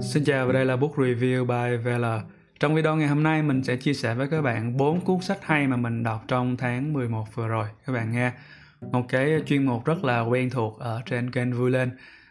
Xin 0.00 0.24
chào 0.24 0.46
và 0.46 0.52
đây 0.52 0.64
là 0.64 0.76
Book 0.76 0.96
Review 0.96 1.44
by 1.44 1.76
Vela. 1.76 2.22
Trong 2.60 2.74
video 2.74 2.96
ngày 2.96 3.08
hôm 3.08 3.22
nay 3.22 3.42
mình 3.42 3.64
sẽ 3.64 3.76
chia 3.76 3.94
sẻ 3.94 4.14
với 4.14 4.28
các 4.28 4.42
bạn 4.42 4.76
4 4.76 5.00
cuốn 5.00 5.20
sách 5.20 5.38
hay 5.42 5.66
mà 5.66 5.76
mình 5.76 6.02
đọc 6.02 6.24
trong 6.28 6.56
tháng 6.56 6.92
11 6.92 7.34
vừa 7.34 7.48
rồi 7.48 7.66
các 7.86 7.92
bạn 7.92 8.12
nghe. 8.12 8.32
Một 8.92 9.02
cái 9.08 9.42
chuyên 9.46 9.66
mục 9.66 9.84
rất 9.84 10.04
là 10.04 10.20
quen 10.20 10.50
thuộc 10.50 10.78
ở 10.78 11.02
trên 11.06 11.30
kênh 11.30 11.52
Vui 11.52 11.70
Lên 11.70 11.90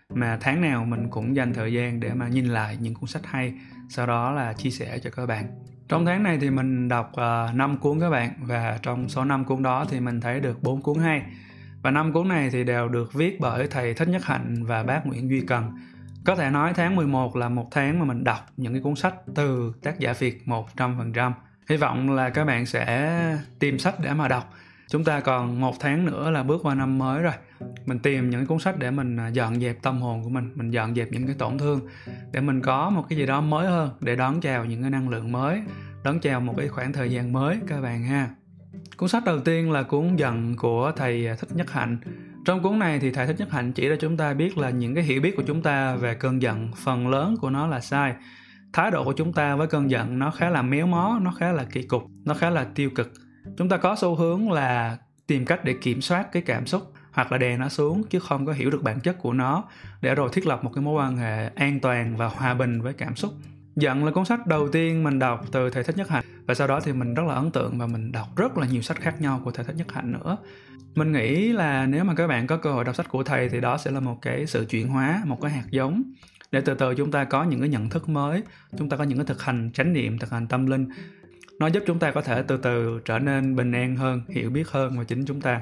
mà 0.10 0.38
tháng 0.42 0.62
nào 0.62 0.86
mình 0.86 1.08
cũng 1.10 1.36
dành 1.36 1.54
thời 1.54 1.74
gian 1.74 2.00
để 2.00 2.14
mà 2.14 2.28
nhìn 2.28 2.46
lại 2.46 2.78
những 2.82 2.94
cuốn 2.94 3.08
sách 3.08 3.26
hay 3.26 3.54
sau 3.90 4.08
đó 4.08 4.32
là 4.32 4.54
chia 4.54 4.70
sẻ 4.70 5.00
cho 5.04 5.10
các 5.10 5.26
bạn. 5.26 5.48
Trong 5.88 6.06
tháng 6.06 6.24
này 6.24 6.38
thì 6.42 6.50
mình 6.50 6.88
đọc 6.88 7.12
ờ, 7.14 7.48
uh, 7.50 7.56
5 7.56 7.78
cuốn 7.78 8.00
các 8.00 8.10
bạn 8.10 8.32
và 8.42 8.80
trong 8.82 9.10
số 9.10 9.26
5 9.26 9.46
cuốn 9.46 9.64
đó 9.64 9.86
thì 9.90 10.00
mình 10.00 10.22
thấy 10.22 10.40
được 10.40 10.64
4 10.64 10.82
cuốn 10.82 10.98
hay. 10.98 11.22
Và 11.82 11.92
năm 11.92 12.14
cuốn 12.14 12.28
này 12.28 12.50
thì 12.50 12.64
đều 12.64 12.90
được 12.90 13.14
viết 13.14 13.40
bởi 13.40 13.68
thầy 13.68 13.94
Thích 13.94 14.08
Nhất 14.08 14.26
Hạnh 14.26 14.64
và 14.64 14.84
bác 14.84 15.06
Nguyễn 15.06 15.30
Duy 15.30 15.42
Cần 15.42 15.72
có 16.26 16.36
thể 16.36 16.50
nói 16.50 16.74
tháng 16.76 16.96
11 16.96 17.36
là 17.36 17.50
một 17.50 17.68
tháng 17.72 18.00
mà 18.00 18.06
mình 18.06 18.24
đọc 18.24 18.40
những 18.58 18.74
cái 18.74 18.82
cuốn 18.82 18.96
sách 18.96 19.16
từ 19.36 19.74
tác 19.84 20.00
giả 20.00 20.14
Việt 20.14 20.42
100%. 20.46 21.32
Hy 21.70 21.78
vọng 21.78 22.12
là 22.12 22.30
các 22.30 22.46
bạn 22.46 22.66
sẽ 22.66 23.38
tìm 23.60 23.80
sách 23.80 23.96
để 24.00 24.14
mà 24.14 24.28
đọc. 24.28 24.54
Chúng 24.90 25.04
ta 25.04 25.20
còn 25.20 25.62
một 25.62 25.76
tháng 25.80 26.06
nữa 26.06 26.32
là 26.32 26.44
bước 26.44 26.62
qua 26.64 26.76
năm 26.76 26.98
mới 26.98 27.22
rồi. 27.22 27.34
Mình 27.86 28.00
tìm 28.00 28.30
những 28.30 28.46
cuốn 28.46 28.60
sách 28.60 28.80
để 28.80 28.92
mình 28.92 29.18
à, 29.18 29.28
dọn 29.28 29.60
dẹp 29.60 29.82
tâm 29.82 30.02
hồn 30.02 30.24
của 30.24 30.30
mình, 30.30 30.52
mình 30.56 30.72
dọn 30.72 30.96
dẹp 30.96 31.12
những 31.12 31.28
cái 31.28 31.36
tổn 31.40 31.58
thương 31.58 31.80
để 32.32 32.42
mình 32.42 32.62
có 32.62 32.90
một 32.90 33.06
cái 33.10 33.18
gì 33.18 33.26
đó 33.26 33.42
mới 33.42 33.68
hơn 33.68 33.90
để 34.00 34.16
đón 34.16 34.42
chào 34.42 34.66
những 34.66 34.82
cái 34.82 34.92
năng 34.92 35.10
lượng 35.10 35.32
mới, 35.32 35.62
đón 36.04 36.20
chào 36.20 36.42
một 36.42 36.54
cái 36.58 36.68
khoảng 36.68 36.94
thời 36.94 37.12
gian 37.12 37.34
mới 37.34 37.60
các 37.68 37.82
bạn 37.82 38.04
ha. 38.04 38.30
Cuốn 38.98 39.10
sách 39.10 39.26
đầu 39.26 39.40
tiên 39.40 39.72
là 39.72 39.84
cuốn 39.84 40.16
Giận 40.16 40.56
của 40.56 40.92
thầy 40.96 41.28
à, 41.28 41.36
Thích 41.40 41.50
Nhất 41.56 41.72
Hạnh 41.72 41.98
trong 42.46 42.62
cuốn 42.64 42.80
này 42.80 43.00
thì 43.00 43.12
thầy 43.12 43.28
Thích 43.28 43.36
Nhất 43.40 43.52
Hạnh 43.52 43.72
chỉ 43.74 43.88
cho 43.90 43.96
chúng 43.96 44.18
ta 44.18 44.34
biết 44.34 44.58
là 44.58 44.70
những 44.70 44.96
cái 44.96 45.04
hiểu 45.04 45.22
biết 45.22 45.36
của 45.36 45.44
chúng 45.48 45.62
ta 45.62 45.96
về 45.96 46.14
cơn 46.16 46.42
giận 46.42 46.72
phần 46.84 47.08
lớn 47.08 47.36
của 47.42 47.50
nó 47.50 47.68
là 47.68 47.80
sai. 47.80 48.14
Thái 48.74 48.92
độ 48.92 49.04
của 49.04 49.14
chúng 49.14 49.34
ta 49.34 49.56
với 49.56 49.68
cơn 49.68 49.92
giận 49.92 50.20
nó 50.20 50.32
khá 50.32 50.50
là 50.50 50.62
méo 50.62 50.88
mó, 50.88 51.20
nó 51.22 51.32
khá 51.32 51.52
là 51.52 51.64
kỳ 51.64 51.84
cục, 51.84 52.04
nó 52.26 52.34
khá 52.34 52.50
là 52.50 52.64
tiêu 52.76 52.90
cực. 52.96 53.12
Chúng 53.58 53.70
ta 53.70 53.78
có 53.78 53.96
xu 53.96 54.16
hướng 54.16 54.52
là 54.52 54.98
tìm 55.28 55.46
cách 55.46 55.64
để 55.64 55.74
kiểm 55.82 56.02
soát 56.02 56.32
cái 56.32 56.42
cảm 56.42 56.66
xúc 56.66 56.94
hoặc 57.12 57.32
là 57.32 57.38
đè 57.38 57.58
nó 57.58 57.70
xuống 57.70 58.04
chứ 58.10 58.20
không 58.20 58.46
có 58.46 58.54
hiểu 58.54 58.70
được 58.70 58.84
bản 58.84 59.00
chất 59.00 59.18
của 59.20 59.34
nó 59.34 59.64
để 60.02 60.16
rồi 60.16 60.30
thiết 60.34 60.48
lập 60.48 60.64
một 60.64 60.72
cái 60.76 60.82
mối 60.84 61.04
quan 61.04 61.18
hệ 61.18 61.50
an 61.56 61.80
toàn 61.80 62.18
và 62.18 62.28
hòa 62.28 62.54
bình 62.54 62.82
với 62.82 62.94
cảm 62.94 63.16
xúc 63.16 63.34
Giận 63.76 64.06
là 64.06 64.12
cuốn 64.12 64.26
sách 64.26 64.48
đầu 64.48 64.68
tiên 64.68 65.04
mình 65.04 65.20
đọc 65.20 65.46
từ 65.52 65.70
thầy 65.70 65.84
Thích 65.84 65.98
Nhất 65.98 66.10
Hạnh 66.10 66.25
và 66.46 66.54
sau 66.54 66.68
đó 66.68 66.80
thì 66.80 66.94
mình 66.94 67.14
rất 67.14 67.24
là 67.28 67.34
ấn 67.34 67.52
tượng 67.52 67.78
và 67.78 67.88
mình 67.88 68.12
đọc 68.12 68.28
rất 68.36 68.58
là 68.58 68.68
nhiều 68.68 68.82
sách 68.82 69.02
khác 69.02 69.22
nhau 69.22 69.42
của 69.44 69.52
thầy 69.52 69.66
Thích 69.66 69.76
Nhất 69.76 69.92
Hạnh 69.92 70.12
nữa. 70.12 70.38
Mình 70.96 71.12
nghĩ 71.12 71.54
là 71.54 71.86
nếu 71.86 72.04
mà 72.04 72.14
các 72.16 72.28
bạn 72.28 72.48
có 72.48 72.58
cơ 72.58 72.72
hội 72.72 72.84
đọc 72.84 72.96
sách 72.96 73.10
của 73.10 73.24
thầy 73.24 73.50
thì 73.50 73.62
đó 73.62 73.78
sẽ 73.78 73.92
là 73.92 74.00
một 74.00 74.22
cái 74.22 74.46
sự 74.46 74.66
chuyển 74.70 74.88
hóa, 74.88 75.22
một 75.26 75.42
cái 75.42 75.52
hạt 75.52 75.66
giống 75.70 76.04
để 76.52 76.62
từ 76.62 76.74
từ 76.74 76.96
chúng 76.96 77.12
ta 77.12 77.24
có 77.24 77.44
những 77.44 77.60
cái 77.60 77.70
nhận 77.70 77.90
thức 77.90 78.10
mới, 78.10 78.44
chúng 78.78 78.90
ta 78.90 78.98
có 78.98 79.04
những 79.04 79.18
cái 79.18 79.26
thực 79.26 79.42
hành 79.42 79.72
chánh 79.74 79.94
niệm, 79.94 80.20
thực 80.20 80.32
hành 80.32 80.48
tâm 80.48 80.66
linh. 80.66 80.88
Nó 81.60 81.68
giúp 81.68 81.84
chúng 81.88 82.00
ta 82.00 82.12
có 82.12 82.22
thể 82.22 82.44
từ 82.48 82.58
từ 82.58 83.00
trở 83.06 83.20
nên 83.20 83.56
bình 83.56 83.72
an 83.72 83.96
hơn, 83.96 84.22
hiểu 84.30 84.50
biết 84.50 84.70
hơn 84.70 85.00
về 85.00 85.06
chính 85.06 85.26
chúng 85.26 85.42
ta 85.42 85.62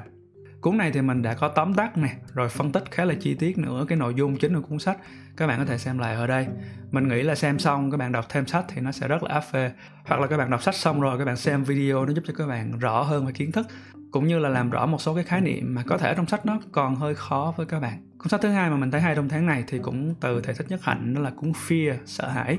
cuốn 0.64 0.76
này 0.76 0.90
thì 0.92 1.02
mình 1.02 1.22
đã 1.22 1.34
có 1.34 1.48
tóm 1.48 1.74
tắt 1.74 1.98
nè, 1.98 2.08
rồi 2.34 2.48
phân 2.48 2.72
tích 2.72 2.84
khá 2.90 3.04
là 3.04 3.14
chi 3.20 3.34
tiết 3.34 3.58
nữa 3.58 3.84
cái 3.88 3.98
nội 3.98 4.14
dung 4.16 4.38
chính 4.38 4.54
của 4.54 4.68
cuốn 4.68 4.78
sách. 4.78 4.98
Các 5.36 5.46
bạn 5.46 5.58
có 5.58 5.64
thể 5.64 5.78
xem 5.78 5.98
lại 5.98 6.14
ở 6.14 6.26
đây. 6.26 6.46
Mình 6.90 7.08
nghĩ 7.08 7.22
là 7.22 7.34
xem 7.34 7.58
xong, 7.58 7.90
các 7.90 7.96
bạn 7.96 8.12
đọc 8.12 8.24
thêm 8.28 8.46
sách 8.46 8.64
thì 8.68 8.80
nó 8.80 8.92
sẽ 8.92 9.08
rất 9.08 9.22
là 9.22 9.34
áp 9.34 9.40
phê. 9.40 9.72
Hoặc 10.04 10.20
là 10.20 10.26
các 10.26 10.36
bạn 10.36 10.50
đọc 10.50 10.62
sách 10.62 10.74
xong 10.74 11.00
rồi, 11.00 11.18
các 11.18 11.24
bạn 11.24 11.36
xem 11.36 11.64
video 11.64 12.06
nó 12.06 12.12
giúp 12.12 12.24
cho 12.26 12.34
các 12.36 12.46
bạn 12.46 12.78
rõ 12.78 13.02
hơn 13.02 13.26
về 13.26 13.32
kiến 13.32 13.52
thức, 13.52 13.66
cũng 14.10 14.26
như 14.26 14.38
là 14.38 14.48
làm 14.48 14.70
rõ 14.70 14.86
một 14.86 15.00
số 15.00 15.14
cái 15.14 15.24
khái 15.24 15.40
niệm 15.40 15.74
mà 15.74 15.82
có 15.86 15.98
thể 15.98 16.14
trong 16.16 16.26
sách 16.26 16.46
nó 16.46 16.60
còn 16.72 16.94
hơi 16.94 17.14
khó 17.14 17.54
với 17.56 17.66
các 17.66 17.80
bạn. 17.80 17.98
Cuốn 18.18 18.28
sách 18.28 18.40
thứ 18.42 18.48
hai 18.48 18.70
mà 18.70 18.76
mình 18.76 18.90
thấy 18.90 19.00
hay 19.00 19.14
trong 19.14 19.28
tháng 19.28 19.46
này 19.46 19.64
thì 19.66 19.78
cũng 19.78 20.14
từ 20.20 20.40
thầy 20.40 20.54
thích 20.54 20.66
nhất 20.68 20.80
hạnh, 20.82 21.14
đó 21.14 21.20
là 21.20 21.30
cuốn 21.30 21.52
fear, 21.68 21.94
sợ 22.06 22.28
hãi. 22.28 22.58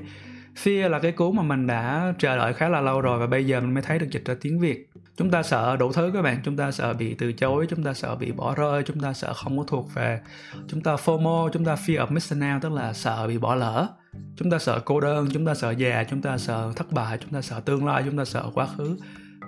Fear 0.63 0.89
là 0.89 0.99
cái 0.99 1.11
cuốn 1.11 1.35
mà 1.35 1.43
mình 1.43 1.67
đã 1.67 2.13
chờ 2.19 2.37
đợi 2.37 2.53
khá 2.53 2.69
là 2.69 2.81
lâu 2.81 3.01
rồi 3.01 3.19
và 3.19 3.27
bây 3.27 3.45
giờ 3.45 3.61
mình 3.61 3.73
mới 3.73 3.83
thấy 3.83 3.99
được 3.99 4.07
dịch 4.11 4.25
ra 4.25 4.35
tiếng 4.41 4.59
việt 4.59 4.89
chúng 5.17 5.31
ta 5.31 5.43
sợ 5.43 5.77
đủ 5.77 5.91
thứ 5.91 6.11
các 6.13 6.21
bạn 6.21 6.39
chúng 6.43 6.57
ta 6.57 6.71
sợ 6.71 6.93
bị 6.93 7.13
từ 7.13 7.33
chối 7.33 7.67
chúng 7.69 7.83
ta 7.83 7.93
sợ 7.93 8.15
bị 8.15 8.31
bỏ 8.31 8.55
rơi 8.55 8.83
chúng 8.83 8.99
ta 8.99 9.13
sợ 9.13 9.33
không 9.33 9.57
có 9.57 9.63
thuộc 9.67 9.93
về 9.93 10.21
chúng 10.67 10.81
ta 10.81 10.95
fomo 10.95 11.49
chúng 11.49 11.65
ta 11.65 11.75
fear 11.75 12.05
of 12.05 12.11
missing 12.11 12.53
out 12.53 12.61
tức 12.61 12.71
là 12.71 12.93
sợ 12.93 13.27
bị 13.27 13.37
bỏ 13.37 13.55
lỡ 13.55 13.87
chúng 14.37 14.49
ta 14.51 14.59
sợ 14.59 14.79
cô 14.85 14.99
đơn 14.99 15.27
chúng 15.33 15.45
ta 15.45 15.55
sợ 15.55 15.71
già 15.71 16.03
chúng 16.09 16.21
ta 16.21 16.37
sợ 16.37 16.73
thất 16.75 16.91
bại 16.91 17.17
chúng 17.21 17.31
ta 17.31 17.41
sợ 17.41 17.59
tương 17.59 17.85
lai 17.85 18.03
chúng 18.05 18.17
ta 18.17 18.25
sợ 18.25 18.49
quá 18.53 18.67
khứ 18.77 18.97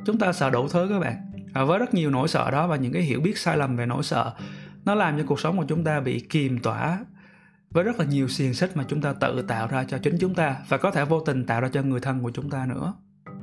chúng 0.05 0.17
ta 0.17 0.33
sợ 0.33 0.49
đủ 0.49 0.67
thứ 0.67 0.87
các 0.89 0.99
bạn 0.99 1.15
à, 1.53 1.63
với 1.63 1.79
rất 1.79 1.93
nhiều 1.93 2.09
nỗi 2.09 2.27
sợ 2.27 2.51
đó 2.51 2.67
và 2.67 2.75
những 2.75 2.93
cái 2.93 3.01
hiểu 3.01 3.21
biết 3.21 3.37
sai 3.37 3.57
lầm 3.57 3.75
về 3.75 3.85
nỗi 3.85 4.03
sợ 4.03 4.33
nó 4.85 4.95
làm 4.95 5.17
cho 5.17 5.23
cuộc 5.27 5.39
sống 5.39 5.57
của 5.57 5.65
chúng 5.67 5.83
ta 5.83 5.99
bị 5.99 6.19
kìm 6.19 6.59
tỏa 6.59 6.99
với 7.69 7.83
rất 7.83 7.99
là 7.99 8.05
nhiều 8.05 8.27
xiềng 8.27 8.53
xích 8.53 8.77
mà 8.77 8.85
chúng 8.87 9.01
ta 9.01 9.13
tự 9.13 9.41
tạo 9.41 9.67
ra 9.67 9.83
cho 9.83 9.97
chính 9.97 10.17
chúng 10.19 10.35
ta 10.35 10.55
và 10.67 10.77
có 10.77 10.91
thể 10.91 11.05
vô 11.05 11.19
tình 11.19 11.45
tạo 11.45 11.61
ra 11.61 11.69
cho 11.69 11.81
người 11.81 11.99
thân 11.99 12.23
của 12.23 12.31
chúng 12.31 12.49
ta 12.49 12.65
nữa 12.65 12.93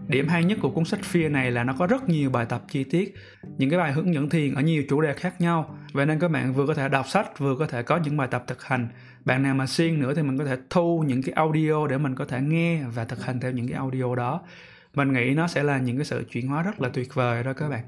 Điểm 0.08 0.28
hay 0.28 0.44
nhất 0.44 0.58
của 0.62 0.70
cuốn 0.70 0.84
sách 0.84 1.00
Fear 1.12 1.32
này 1.32 1.50
là 1.50 1.64
nó 1.64 1.74
có 1.78 1.86
rất 1.86 2.08
nhiều 2.08 2.30
bài 2.30 2.46
tập 2.48 2.62
chi 2.68 2.84
tiết, 2.84 3.14
những 3.58 3.70
cái 3.70 3.78
bài 3.78 3.92
hướng 3.92 4.14
dẫn 4.14 4.28
thiền 4.28 4.54
ở 4.54 4.62
nhiều 4.62 4.82
chủ 4.88 5.00
đề 5.00 5.14
khác 5.14 5.40
nhau. 5.40 5.78
Vậy 5.92 6.06
nên 6.06 6.18
các 6.18 6.30
bạn 6.30 6.52
vừa 6.52 6.66
có 6.66 6.74
thể 6.74 6.88
đọc 6.88 7.08
sách, 7.08 7.38
vừa 7.38 7.56
có 7.56 7.66
thể 7.66 7.82
có 7.82 7.96
những 7.96 8.16
bài 8.16 8.28
tập 8.30 8.44
thực 8.46 8.64
hành. 8.64 8.88
Bạn 9.24 9.42
nào 9.42 9.54
mà 9.54 9.66
siêng 9.66 10.00
nữa 10.00 10.14
thì 10.14 10.22
mình 10.22 10.38
có 10.38 10.44
thể 10.44 10.56
thu 10.70 11.04
những 11.06 11.22
cái 11.22 11.32
audio 11.32 11.86
để 11.86 11.98
mình 11.98 12.14
có 12.14 12.24
thể 12.24 12.40
nghe 12.40 12.82
và 12.94 13.04
thực 13.04 13.24
hành 13.24 13.40
theo 13.40 13.52
những 13.52 13.68
cái 13.68 13.76
audio 13.76 14.14
đó 14.14 14.40
mình 14.94 15.12
nghĩ 15.12 15.34
nó 15.34 15.48
sẽ 15.48 15.62
là 15.62 15.78
những 15.78 15.96
cái 15.96 16.04
sự 16.04 16.24
chuyển 16.30 16.48
hóa 16.48 16.62
rất 16.62 16.80
là 16.80 16.88
tuyệt 16.88 17.14
vời 17.14 17.44
đó 17.44 17.52
các 17.52 17.68
bạn. 17.68 17.84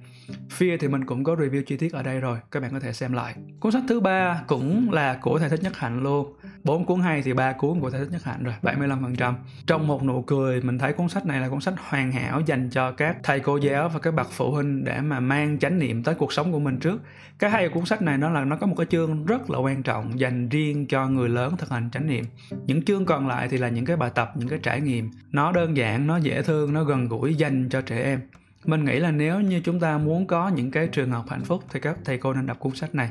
Fear 0.58 0.76
thì 0.80 0.88
mình 0.88 1.04
cũng 1.04 1.24
có 1.24 1.34
review 1.34 1.62
chi 1.62 1.76
tiết 1.76 1.92
ở 1.92 2.02
đây 2.02 2.20
rồi, 2.20 2.38
các 2.50 2.60
bạn 2.60 2.72
có 2.72 2.80
thể 2.80 2.92
xem 2.92 3.12
lại. 3.12 3.34
Cuốn 3.60 3.72
sách 3.72 3.82
thứ 3.88 4.00
ba 4.00 4.42
cũng 4.46 4.92
là 4.92 5.18
của 5.22 5.38
thầy 5.38 5.48
thích 5.48 5.62
nhất 5.62 5.76
hạnh 5.76 6.02
luôn. 6.02 6.32
Bốn 6.64 6.86
cuốn 6.86 7.00
hay 7.00 7.22
thì 7.22 7.32
ba 7.32 7.52
cuốn 7.52 7.80
của 7.80 7.90
thầy 7.90 8.00
thích 8.00 8.12
nhất 8.12 8.24
hạnh 8.24 8.44
rồi 8.44 8.54
75% 8.62 9.34
trong 9.66 9.86
một 9.86 10.04
nụ 10.04 10.22
cười, 10.22 10.62
mình 10.62 10.78
thấy 10.78 10.92
cuốn 10.92 11.08
sách 11.08 11.26
này 11.26 11.40
là 11.40 11.48
cuốn 11.48 11.60
sách 11.60 11.74
hoàn 11.78 12.12
hảo 12.12 12.40
dành 12.40 12.70
cho 12.70 12.92
các 12.92 13.16
thầy 13.22 13.40
cô 13.40 13.56
giáo 13.56 13.88
và 13.88 13.98
các 13.98 14.14
bậc 14.14 14.30
phụ 14.30 14.50
huynh 14.50 14.84
để 14.84 15.00
mà 15.00 15.20
mang 15.20 15.58
chánh 15.58 15.78
niệm 15.78 16.02
tới 16.02 16.14
cuộc 16.14 16.32
sống 16.32 16.52
của 16.52 16.58
mình 16.58 16.78
trước. 16.78 17.02
Cái 17.38 17.50
hay 17.50 17.68
của 17.68 17.74
cuốn 17.74 17.84
sách 17.84 18.02
này 18.02 18.18
nó 18.18 18.30
là 18.30 18.44
nó 18.44 18.56
có 18.56 18.66
một 18.66 18.74
cái 18.78 18.86
chương 18.90 19.26
rất 19.26 19.50
là 19.50 19.58
quan 19.58 19.82
trọng 19.82 20.20
dành 20.20 20.48
riêng 20.48 20.86
cho 20.86 21.08
người 21.08 21.28
lớn 21.28 21.56
thực 21.56 21.70
hành 21.70 21.90
chánh 21.92 22.06
niệm. 22.06 22.24
Những 22.66 22.84
chương 22.84 23.06
còn 23.06 23.28
lại 23.28 23.48
thì 23.48 23.58
là 23.58 23.68
những 23.68 23.84
cái 23.84 23.96
bài 23.96 24.10
tập, 24.14 24.32
những 24.34 24.48
cái 24.48 24.58
trải 24.62 24.80
nghiệm. 24.80 25.10
Nó 25.32 25.52
đơn 25.52 25.76
giản, 25.76 26.06
nó 26.06 26.16
dễ 26.16 26.42
thương, 26.42 26.72
nó 26.72 26.84
gần 26.84 26.95
gần 26.96 27.08
gũi 27.08 27.34
dành 27.34 27.68
cho 27.68 27.80
trẻ 27.80 28.02
em. 28.02 28.20
Mình 28.64 28.84
nghĩ 28.84 28.98
là 28.98 29.10
nếu 29.10 29.40
như 29.40 29.60
chúng 29.60 29.80
ta 29.80 29.98
muốn 29.98 30.26
có 30.26 30.48
những 30.48 30.70
cái 30.70 30.86
trường 30.86 31.10
học 31.10 31.24
hạnh 31.28 31.44
phúc 31.44 31.64
thì 31.70 31.80
các 31.80 31.96
thầy 32.04 32.18
cô 32.18 32.32
nên 32.32 32.46
đọc 32.46 32.58
cuốn 32.58 32.74
sách 32.74 32.94
này 32.94 33.10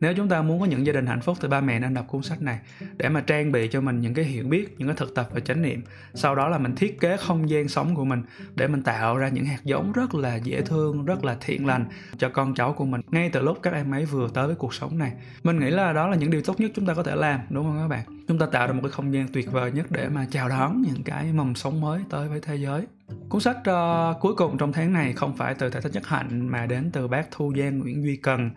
nếu 0.00 0.14
chúng 0.14 0.28
ta 0.28 0.42
muốn 0.42 0.60
có 0.60 0.66
những 0.66 0.86
gia 0.86 0.92
đình 0.92 1.06
hạnh 1.06 1.20
phúc 1.20 1.38
thì 1.40 1.48
ba 1.48 1.60
mẹ 1.60 1.78
nên 1.78 1.94
đọc 1.94 2.06
cuốn 2.08 2.22
sách 2.22 2.42
này 2.42 2.58
để 2.96 3.08
mà 3.08 3.20
trang 3.20 3.52
bị 3.52 3.68
cho 3.68 3.80
mình 3.80 4.00
những 4.00 4.14
cái 4.14 4.24
hiểu 4.24 4.44
biết 4.44 4.74
những 4.78 4.88
cái 4.88 4.96
thực 4.96 5.14
tập 5.14 5.28
và 5.32 5.40
chánh 5.40 5.62
niệm. 5.62 5.82
Sau 6.14 6.34
đó 6.34 6.48
là 6.48 6.58
mình 6.58 6.74
thiết 6.74 7.00
kế 7.00 7.16
không 7.16 7.50
gian 7.50 7.68
sống 7.68 7.94
của 7.94 8.04
mình 8.04 8.22
để 8.54 8.68
mình 8.68 8.82
tạo 8.82 9.16
ra 9.16 9.28
những 9.28 9.44
hạt 9.44 9.60
giống 9.64 9.92
rất 9.92 10.14
là 10.14 10.36
dễ 10.36 10.60
thương 10.60 11.04
rất 11.04 11.24
là 11.24 11.36
thiện 11.40 11.66
lành 11.66 11.84
cho 12.18 12.28
con 12.28 12.54
cháu 12.54 12.72
của 12.72 12.84
mình 12.84 13.00
ngay 13.10 13.30
từ 13.32 13.42
lúc 13.42 13.58
các 13.62 13.72
em 13.72 13.94
ấy 13.94 14.04
vừa 14.04 14.28
tới 14.34 14.46
với 14.46 14.56
cuộc 14.56 14.74
sống 14.74 14.98
này. 14.98 15.12
Mình 15.42 15.60
nghĩ 15.60 15.70
là 15.70 15.92
đó 15.92 16.08
là 16.08 16.16
những 16.16 16.30
điều 16.30 16.42
tốt 16.42 16.60
nhất 16.60 16.70
chúng 16.74 16.86
ta 16.86 16.94
có 16.94 17.02
thể 17.02 17.16
làm 17.16 17.40
đúng 17.50 17.64
không 17.64 17.78
các 17.78 17.88
bạn? 17.88 18.24
Chúng 18.28 18.38
ta 18.38 18.46
tạo 18.46 18.66
ra 18.66 18.72
một 18.72 18.80
cái 18.82 18.90
không 18.90 19.14
gian 19.14 19.28
tuyệt 19.28 19.52
vời 19.52 19.72
nhất 19.72 19.86
để 19.90 20.08
mà 20.08 20.26
chào 20.30 20.48
đón 20.48 20.82
những 20.86 21.02
cái 21.04 21.32
mầm 21.32 21.54
sống 21.54 21.80
mới 21.80 22.00
tới 22.10 22.28
với 22.28 22.40
thế 22.40 22.56
giới. 22.56 22.86
Cuốn 23.28 23.40
sách 23.40 23.56
uh, 23.56 24.20
cuối 24.20 24.34
cùng 24.34 24.58
trong 24.58 24.72
tháng 24.72 24.92
này 24.92 25.12
không 25.12 25.36
phải 25.36 25.54
từ 25.54 25.70
thể 25.70 25.80
Thích 25.80 25.92
Nhất 25.92 26.06
Hạnh 26.06 26.48
mà 26.48 26.66
đến 26.66 26.90
từ 26.92 27.08
bác 27.08 27.30
Thu 27.30 27.52
Giang 27.56 27.78
Nguyễn 27.78 28.02
Duy 28.02 28.16
Cần 28.16 28.50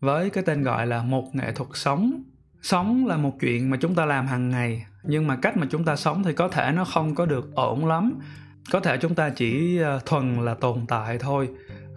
với 0.00 0.30
cái 0.30 0.44
tên 0.44 0.62
gọi 0.62 0.86
là 0.86 1.02
một 1.02 1.34
nghệ 1.34 1.52
thuật 1.52 1.70
sống. 1.74 2.22
Sống 2.62 3.06
là 3.06 3.16
một 3.16 3.32
chuyện 3.40 3.70
mà 3.70 3.76
chúng 3.80 3.94
ta 3.94 4.04
làm 4.04 4.26
hàng 4.26 4.50
ngày, 4.50 4.86
nhưng 5.02 5.26
mà 5.26 5.36
cách 5.36 5.56
mà 5.56 5.66
chúng 5.70 5.84
ta 5.84 5.96
sống 5.96 6.22
thì 6.22 6.32
có 6.32 6.48
thể 6.48 6.72
nó 6.72 6.84
không 6.84 7.14
có 7.14 7.26
được 7.26 7.54
ổn 7.54 7.86
lắm. 7.86 8.18
Có 8.70 8.80
thể 8.80 8.96
chúng 8.96 9.14
ta 9.14 9.30
chỉ 9.30 9.78
ờ, 9.78 10.00
thuần 10.06 10.44
là 10.44 10.54
tồn 10.54 10.86
tại 10.88 11.18
thôi, 11.18 11.48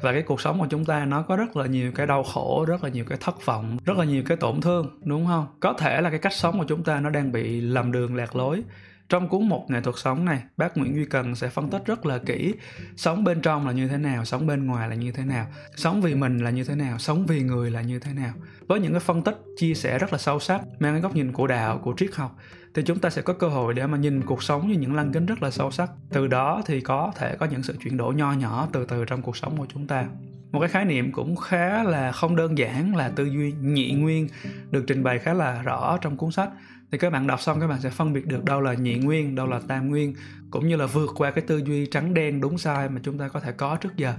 và 0.02 0.12
cái 0.12 0.22
cuộc 0.22 0.42
sống 0.42 0.60
của 0.60 0.68
chúng 0.70 0.86
ta 0.86 1.06
nó 1.06 1.22
có 1.22 1.36
rất 1.36 1.58
là 1.58 1.66
nhiều 1.66 1.92
cái 1.92 2.08
đau 2.08 2.24
khổ, 2.24 2.66
rất 2.68 2.84
là 2.84 2.90
nhiều 2.90 3.06
cái 3.06 3.18
thất 3.22 3.46
vọng, 3.46 3.78
rất 3.86 3.98
là 3.98 4.06
nhiều 4.06 4.24
cái 4.26 4.38
tổn 4.38 4.62
thương, 4.62 5.00
đúng 5.04 5.28
không? 5.28 5.48
Có 5.60 5.74
thể 5.74 6.02
là 6.02 6.10
cái 6.10 6.20
cách 6.20 6.34
sống 6.34 6.60
của 6.60 6.66
chúng 6.68 6.84
ta 6.84 7.00
nó 7.00 7.10
đang 7.10 7.32
bị 7.32 7.62
lầm 7.62 7.92
đường 7.92 8.16
lạc 8.16 8.36
lối 8.36 8.64
trong 9.10 9.30
cuốn 9.30 9.50
một 9.50 9.66
nghệ 9.70 9.82
thuật 9.82 9.96
sống 9.98 10.26
này, 10.26 10.44
bác 10.58 10.78
Nguyễn 10.78 10.96
Duy 10.96 11.06
Cần 11.06 11.36
sẽ 11.36 11.50
phân 11.50 11.70
tích 11.70 11.86
rất 11.86 12.06
là 12.06 12.18
kỹ 12.18 12.54
sống 12.96 13.24
bên 13.24 13.42
trong 13.42 13.68
là 13.68 13.74
như 13.74 13.88
thế 13.88 13.98
nào, 13.98 14.26
sống 14.26 14.48
bên 14.48 14.66
ngoài 14.66 14.90
là 14.90 14.96
như 14.96 15.12
thế 15.12 15.26
nào, 15.26 15.48
sống 15.76 16.02
vì 16.02 16.16
mình 16.16 16.38
là 16.38 16.50
như 16.50 16.64
thế 16.64 16.76
nào, 16.76 17.00
sống 17.00 17.26
vì 17.26 17.44
người 17.44 17.72
là 17.72 17.82
như 17.82 18.00
thế 18.00 18.14
nào. 18.14 18.34
Với 18.68 18.80
những 18.80 18.92
cái 18.92 19.00
phân 19.00 19.22
tích 19.22 19.38
chia 19.58 19.74
sẻ 19.74 20.00
rất 20.00 20.14
là 20.14 20.20
sâu 20.20 20.40
sắc, 20.40 20.62
mang 20.80 20.94
cái 20.94 21.02
góc 21.02 21.16
nhìn 21.16 21.32
của 21.32 21.48
đạo, 21.48 21.78
của 21.84 21.94
triết 21.98 22.16
học 22.16 22.38
thì 22.74 22.82
chúng 22.86 23.00
ta 23.00 23.10
sẽ 23.10 23.22
có 23.22 23.34
cơ 23.34 23.48
hội 23.48 23.74
để 23.74 23.88
mà 23.88 23.98
nhìn 23.98 24.22
cuộc 24.26 24.44
sống 24.44 24.68
như 24.68 24.74
những 24.74 24.96
lăng 24.96 25.12
kính 25.12 25.26
rất 25.26 25.44
là 25.44 25.52
sâu 25.52 25.72
sắc. 25.72 25.92
Từ 26.10 26.28
đó 26.28 26.62
thì 26.66 26.82
có 26.82 27.12
thể 27.16 27.36
có 27.36 27.46
những 27.46 27.64
sự 27.64 27.76
chuyển 27.84 27.98
đổi 27.98 28.16
nho 28.16 28.32
nhỏ 28.32 28.68
từ 28.74 28.86
từ 28.86 29.06
trong 29.06 29.22
cuộc 29.22 29.38
sống 29.38 29.58
của 29.58 29.66
chúng 29.74 29.88
ta 29.88 30.06
một 30.54 30.60
cái 30.60 30.70
khái 30.70 30.86
niệm 30.86 31.12
cũng 31.12 31.36
khá 31.36 31.84
là 31.84 32.12
không 32.12 32.36
đơn 32.36 32.58
giản 32.58 32.96
là 32.96 33.10
tư 33.10 33.26
duy 33.26 33.54
nhị 33.62 33.92
nguyên 33.92 34.28
được 34.72 34.84
trình 34.88 35.04
bày 35.04 35.20
khá 35.20 35.34
là 35.34 35.62
rõ 35.62 35.98
trong 36.02 36.18
cuốn 36.18 36.32
sách. 36.32 36.50
Thì 36.92 36.98
các 36.98 37.10
bạn 37.10 37.28
đọc 37.28 37.42
xong 37.42 37.60
các 37.60 37.68
bạn 37.68 37.82
sẽ 37.82 37.90
phân 37.90 38.14
biệt 38.14 38.26
được 38.28 38.44
đâu 38.46 38.62
là 38.62 38.74
nhị 38.74 38.96
nguyên, 38.96 39.36
đâu 39.36 39.48
là 39.48 39.60
tam 39.68 39.90
nguyên, 39.90 40.16
cũng 40.52 40.68
như 40.68 40.76
là 40.76 40.86
vượt 40.86 41.10
qua 41.16 41.32
cái 41.32 41.44
tư 41.48 41.58
duy 41.58 41.86
trắng 41.86 42.14
đen 42.14 42.42
đúng 42.42 42.58
sai 42.58 42.90
mà 42.90 43.02
chúng 43.04 43.18
ta 43.18 43.28
có 43.28 43.40
thể 43.40 43.52
có 43.52 43.76
trước 43.76 43.98
giờ. 43.98 44.14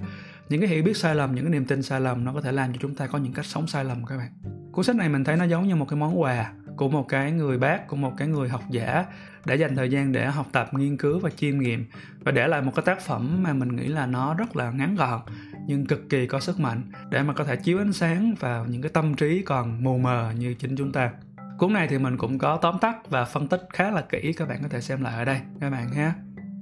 Những 0.49 0.61
cái 0.61 0.69
hiểu 0.69 0.83
biết 0.83 0.97
sai 0.97 1.15
lầm, 1.15 1.35
những 1.35 1.45
cái 1.45 1.51
niềm 1.51 1.65
tin 1.65 1.83
sai 1.83 2.01
lầm 2.01 2.25
nó 2.25 2.33
có 2.33 2.41
thể 2.41 2.51
làm 2.51 2.73
cho 2.73 2.79
chúng 2.81 2.95
ta 2.95 3.07
có 3.07 3.17
những 3.17 3.33
cách 3.33 3.45
sống 3.45 3.67
sai 3.67 3.85
lầm 3.85 4.05
các 4.05 4.17
bạn. 4.17 4.31
Cuốn 4.71 4.85
sách 4.85 4.95
này 4.95 5.09
mình 5.09 5.23
thấy 5.23 5.37
nó 5.37 5.45
giống 5.45 5.67
như 5.67 5.75
một 5.75 5.85
cái 5.89 5.99
món 5.99 6.21
quà 6.21 6.51
của 6.77 6.89
một 6.89 7.07
cái 7.09 7.31
người 7.31 7.57
bác, 7.57 7.87
của 7.87 7.95
một 7.95 8.13
cái 8.17 8.27
người 8.27 8.49
học 8.49 8.63
giả 8.69 9.05
để 9.45 9.55
dành 9.55 9.75
thời 9.75 9.89
gian 9.89 10.11
để 10.11 10.25
học 10.25 10.47
tập, 10.51 10.73
nghiên 10.73 10.97
cứu 10.97 11.19
và 11.19 11.29
chiêm 11.29 11.59
nghiệm. 11.59 11.85
Và 12.19 12.31
để 12.31 12.47
lại 12.47 12.61
một 12.61 12.71
cái 12.75 12.85
tác 12.85 13.01
phẩm 13.01 13.43
mà 13.43 13.53
mình 13.53 13.75
nghĩ 13.75 13.87
là 13.87 14.05
nó 14.05 14.33
rất 14.33 14.55
là 14.55 14.71
ngắn 14.71 14.95
gọn, 14.95 15.21
nhưng 15.67 15.85
cực 15.85 16.09
kỳ 16.09 16.27
có 16.27 16.39
sức 16.39 16.59
mạnh 16.59 16.81
để 17.09 17.23
mà 17.23 17.33
có 17.33 17.43
thể 17.43 17.55
chiếu 17.55 17.77
ánh 17.77 17.93
sáng 17.93 18.33
vào 18.39 18.65
những 18.65 18.81
cái 18.81 18.91
tâm 18.93 19.13
trí 19.13 19.41
còn 19.41 19.83
mù 19.83 19.97
mờ 19.97 20.31
như 20.37 20.53
chính 20.53 20.75
chúng 20.75 20.91
ta. 20.91 21.11
Cuốn 21.57 21.73
này 21.73 21.87
thì 21.87 21.97
mình 21.97 22.17
cũng 22.17 22.37
có 22.37 22.57
tóm 22.57 22.79
tắt 22.81 23.09
và 23.09 23.25
phân 23.25 23.47
tích 23.47 23.67
khá 23.73 23.91
là 23.91 24.01
kỹ, 24.01 24.33
các 24.33 24.49
bạn 24.49 24.59
có 24.61 24.67
thể 24.67 24.81
xem 24.81 25.01
lại 25.01 25.15
ở 25.17 25.25
đây, 25.25 25.39
các 25.59 25.69
bạn 25.69 25.89
ha. 25.89 26.13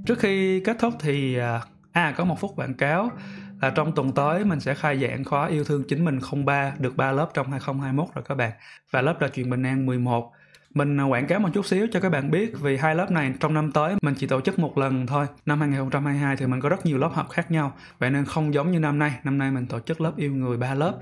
Trước 0.05 0.19
khi 0.19 0.59
kết 0.59 0.77
thúc 0.79 0.93
thì 0.99 1.37
à, 1.37 1.61
à, 1.93 2.13
có 2.17 2.25
một 2.25 2.39
phút 2.39 2.51
quảng 2.55 2.73
cáo 2.73 3.11
là 3.61 3.69
trong 3.69 3.95
tuần 3.95 4.11
tới 4.11 4.45
mình 4.45 4.59
sẽ 4.59 4.73
khai 4.73 4.99
giảng 4.99 5.23
khóa 5.23 5.47
yêu 5.47 5.63
thương 5.63 5.83
chính 5.87 6.05
mình 6.05 6.19
03 6.45 6.73
được 6.79 6.97
3 6.97 7.11
lớp 7.11 7.29
trong 7.33 7.51
2021 7.51 8.15
rồi 8.15 8.23
các 8.27 8.35
bạn 8.35 8.51
và 8.91 9.01
lớp 9.01 9.15
trò 9.19 9.27
chuyện 9.27 9.49
bình 9.49 9.63
an 9.63 9.85
11 9.85 10.31
mình 10.73 10.99
à, 10.99 11.03
quảng 11.03 11.27
cáo 11.27 11.39
một 11.39 11.49
chút 11.53 11.65
xíu 11.65 11.87
cho 11.91 11.99
các 11.99 12.09
bạn 12.09 12.31
biết 12.31 12.53
vì 12.61 12.77
hai 12.77 12.95
lớp 12.95 13.11
này 13.11 13.33
trong 13.39 13.53
năm 13.53 13.71
tới 13.71 13.95
mình 14.01 14.13
chỉ 14.17 14.27
tổ 14.27 14.41
chức 14.41 14.59
một 14.59 14.77
lần 14.77 15.07
thôi. 15.07 15.25
Năm 15.45 15.59
2022 15.59 16.35
thì 16.37 16.47
mình 16.47 16.61
có 16.61 16.69
rất 16.69 16.85
nhiều 16.85 16.97
lớp 16.97 17.09
học 17.13 17.29
khác 17.29 17.51
nhau. 17.51 17.73
Vậy 17.99 18.09
nên 18.09 18.25
không 18.25 18.53
giống 18.53 18.71
như 18.71 18.79
năm 18.79 18.99
nay. 18.99 19.13
Năm 19.23 19.37
nay 19.37 19.51
mình 19.51 19.65
tổ 19.65 19.79
chức 19.79 20.01
lớp 20.01 20.11
yêu 20.17 20.31
người 20.31 20.57
3 20.57 20.73
lớp 20.73 20.93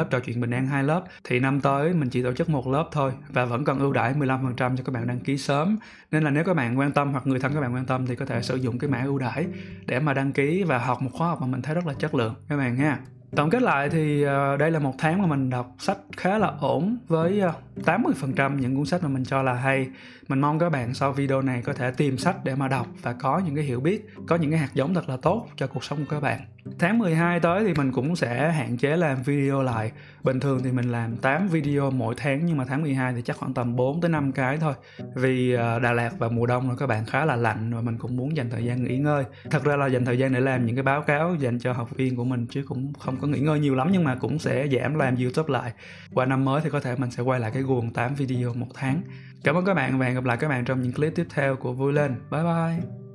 lớp 0.00 0.10
trò 0.10 0.20
chuyện 0.20 0.40
bình 0.40 0.50
an 0.50 0.66
hai 0.66 0.84
lớp, 0.84 1.04
thì 1.24 1.40
năm 1.40 1.60
tới 1.60 1.94
mình 1.94 2.10
chỉ 2.10 2.22
tổ 2.22 2.32
chức 2.32 2.48
một 2.48 2.68
lớp 2.68 2.88
thôi 2.92 3.12
và 3.28 3.44
vẫn 3.44 3.64
còn 3.64 3.78
ưu 3.78 3.92
đãi 3.92 4.14
15% 4.14 4.56
cho 4.56 4.84
các 4.84 4.92
bạn 4.92 5.06
đăng 5.06 5.20
ký 5.20 5.38
sớm. 5.38 5.78
Nên 6.10 6.24
là 6.24 6.30
nếu 6.30 6.44
các 6.44 6.54
bạn 6.54 6.78
quan 6.78 6.92
tâm 6.92 7.12
hoặc 7.12 7.26
người 7.26 7.40
thân 7.40 7.54
các 7.54 7.60
bạn 7.60 7.74
quan 7.74 7.84
tâm 7.84 8.06
thì 8.06 8.16
có 8.16 8.24
thể 8.24 8.42
sử 8.42 8.56
dụng 8.56 8.78
cái 8.78 8.90
mã 8.90 9.02
ưu 9.04 9.18
đãi 9.18 9.46
để 9.86 10.00
mà 10.00 10.14
đăng 10.14 10.32
ký 10.32 10.62
và 10.62 10.78
học 10.78 11.02
một 11.02 11.10
khóa 11.12 11.28
học 11.28 11.40
mà 11.40 11.46
mình 11.46 11.62
thấy 11.62 11.74
rất 11.74 11.86
là 11.86 11.94
chất 11.94 12.14
lượng, 12.14 12.34
các 12.48 12.56
bạn 12.56 12.76
ha. 12.76 12.98
Tổng 13.36 13.50
kết 13.50 13.62
lại 13.62 13.88
thì 13.88 14.22
ờ, 14.22 14.56
đây 14.56 14.70
là 14.70 14.78
một 14.78 14.94
tháng 14.98 15.22
mà 15.22 15.26
mình 15.26 15.50
đọc 15.50 15.74
sách 15.78 15.98
khá 16.16 16.38
là 16.38 16.52
ổn 16.60 16.96
với 17.08 17.40
ờ, 17.40 17.52
80% 17.84 18.56
những 18.56 18.76
cuốn 18.76 18.86
sách 18.86 19.02
mà 19.02 19.08
mình 19.08 19.24
cho 19.24 19.42
là 19.42 19.54
hay. 19.54 19.88
Mình 20.28 20.40
mong 20.40 20.58
các 20.58 20.70
bạn 20.70 20.94
sau 20.94 21.12
video 21.12 21.42
này 21.42 21.62
có 21.62 21.72
thể 21.72 21.90
tìm 21.90 22.18
sách 22.18 22.36
để 22.44 22.54
mà 22.54 22.68
đọc 22.68 22.86
và 23.02 23.12
có 23.12 23.38
những 23.38 23.54
cái 23.54 23.64
hiểu 23.64 23.80
biết, 23.80 24.08
có 24.26 24.36
những 24.36 24.50
cái 24.50 24.60
hạt 24.60 24.70
giống 24.74 24.94
thật 24.94 25.08
là 25.08 25.16
tốt 25.16 25.48
cho 25.56 25.66
cuộc 25.66 25.84
sống 25.84 25.98
của 25.98 26.10
các 26.10 26.20
bạn 26.20 26.40
tháng 26.78 26.98
12 26.98 27.40
tới 27.40 27.64
thì 27.64 27.74
mình 27.74 27.92
cũng 27.92 28.16
sẽ 28.16 28.52
hạn 28.52 28.76
chế 28.76 28.96
làm 28.96 29.22
video 29.22 29.62
lại. 29.62 29.92
Bình 30.22 30.40
thường 30.40 30.60
thì 30.64 30.72
mình 30.72 30.92
làm 30.92 31.16
8 31.16 31.48
video 31.48 31.90
mỗi 31.90 32.14
tháng, 32.18 32.46
nhưng 32.46 32.56
mà 32.56 32.64
tháng 32.64 32.82
12 32.82 33.12
thì 33.12 33.22
chắc 33.22 33.36
khoảng 33.36 33.54
tầm 33.54 33.76
4 33.76 34.00
tới 34.00 34.08
5 34.08 34.32
cái 34.32 34.58
thôi. 34.58 34.74
Vì 35.14 35.52
ờ, 35.52 35.78
Đà 35.78 35.92
Lạt 35.92 36.10
và 36.18 36.28
mùa 36.28 36.46
đông 36.46 36.68
là 36.68 36.76
các 36.78 36.86
bạn 36.86 37.04
khá 37.04 37.24
là 37.24 37.36
lạnh 37.36 37.74
và 37.74 37.80
mình 37.80 37.98
cũng 37.98 38.16
muốn 38.16 38.36
dành 38.36 38.50
thời 38.50 38.64
gian 38.64 38.84
nghỉ 38.84 38.98
ngơi. 38.98 39.24
Thật 39.50 39.64
ra 39.64 39.76
là 39.76 39.86
dành 39.86 40.04
thời 40.04 40.18
gian 40.18 40.32
để 40.32 40.40
làm 40.40 40.66
những 40.66 40.76
cái 40.76 40.82
báo 40.82 41.02
cáo 41.02 41.34
dành 41.34 41.58
cho 41.58 41.72
học 41.72 41.90
viên 41.96 42.16
của 42.16 42.24
mình 42.24 42.46
chứ 42.50 42.64
cũng 42.68 42.92
không 42.98 43.16
có 43.20 43.28
nghỉ 43.28 43.40
ngơi 43.40 43.60
nhiều 43.60 43.74
lắm, 43.74 43.88
nhưng 43.92 44.04
mà 44.04 44.14
cũng 44.14 44.38
sẽ 44.38 44.68
giảm 44.68 44.94
làm 44.94 45.16
youtube 45.16 45.52
lại. 45.52 45.72
Qua 46.14 46.26
năm 46.26 46.44
mới 46.44 46.60
thì 46.60 46.70
có 46.70 46.80
thể 46.80 46.96
mình 46.96 47.10
sẽ 47.10 47.22
quay 47.22 47.40
lại 47.40 47.50
cái 47.54 47.62
guồng 47.62 47.92
8 47.92 48.14
video 48.14 48.54
một 48.54 48.68
tháng. 48.74 49.02
Cảm 49.44 49.54
ơn 49.54 49.64
các 49.64 49.74
bạn 49.74 49.98
và 49.98 50.06
hẹn 50.06 50.14
gặp 50.14 50.24
lại 50.24 50.36
các 50.36 50.48
bạn 50.48 50.64
trong 50.64 50.82
những 50.82 50.92
clip 50.92 51.14
tiếp 51.14 51.26
theo 51.34 51.56
của 51.56 51.72
vui 51.72 51.92
lên. 51.92 52.14
Bye 52.30 52.42
bye! 52.42 53.09